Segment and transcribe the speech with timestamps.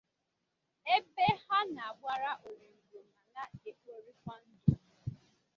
[0.95, 2.99] ebe ha nọ agbara oringo
[3.33, 4.73] ma na-ekporikwa ndụ.